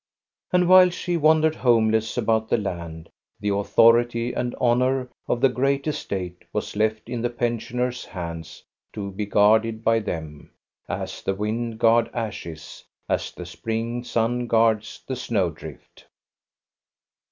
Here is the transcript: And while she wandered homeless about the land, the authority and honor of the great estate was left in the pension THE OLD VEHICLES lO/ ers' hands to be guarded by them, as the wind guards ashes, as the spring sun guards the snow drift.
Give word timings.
And 0.51 0.67
while 0.67 0.89
she 0.89 1.15
wandered 1.15 1.53
homeless 1.53 2.17
about 2.17 2.49
the 2.49 2.57
land, 2.57 3.07
the 3.39 3.49
authority 3.53 4.33
and 4.33 4.55
honor 4.59 5.11
of 5.27 5.41
the 5.41 5.47
great 5.49 5.85
estate 5.85 6.43
was 6.51 6.75
left 6.75 7.07
in 7.07 7.21
the 7.21 7.29
pension 7.29 7.77
THE 7.77 7.83
OLD 7.83 7.93
VEHICLES 7.93 8.05
lO/ 8.07 8.09
ers' 8.09 8.13
hands 8.15 8.63
to 8.93 9.11
be 9.11 9.27
guarded 9.27 9.83
by 9.83 9.99
them, 9.99 10.49
as 10.89 11.21
the 11.21 11.35
wind 11.35 11.77
guards 11.77 12.09
ashes, 12.15 12.83
as 13.07 13.29
the 13.31 13.45
spring 13.45 14.03
sun 14.03 14.47
guards 14.47 15.03
the 15.05 15.15
snow 15.15 15.51
drift. 15.51 16.07